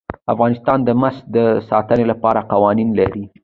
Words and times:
افغانستان 0.33 0.79
د 0.83 0.89
مس 1.01 1.15
د 1.35 1.37
ساتنې 1.69 2.05
لپاره 2.11 2.47
قوانین 2.51 2.89
لري. 2.99 3.23